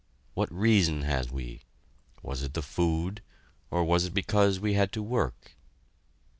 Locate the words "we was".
1.29-2.41